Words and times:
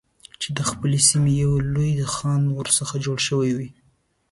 چې 0.41 0.49
د 0.57 0.59
خپلې 0.69 0.99
سیمې 1.09 1.33
یو 1.43 1.53
لوی 1.73 1.91
خان 2.15 2.41
ورڅخه 2.57 2.95
جوړ 3.05 3.17
شوی 3.27 3.51
وي. 3.57 3.69